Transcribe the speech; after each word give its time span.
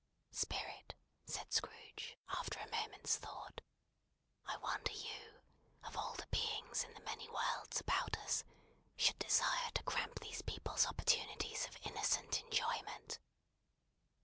"Spirit," 0.31 0.95
said 1.27 1.53
Scrooge, 1.53 2.17
after 2.29 2.59
a 2.59 2.71
moment's 2.71 3.17
thought, 3.17 3.61
"I 4.47 4.57
wonder 4.57 4.91
you, 4.93 5.43
of 5.83 5.95
all 5.95 6.15
the 6.15 6.25
beings 6.31 6.83
in 6.83 6.91
the 6.95 6.99
many 7.01 7.29
worlds 7.29 7.79
about 7.81 8.17
us, 8.17 8.43
should 8.95 9.19
desire 9.19 9.69
to 9.75 9.83
cramp 9.83 10.19
these 10.21 10.41
people's 10.41 10.87
opportunities 10.87 11.67
of 11.67 11.77
innocent 11.83 12.39
enjoyment." 12.39 13.19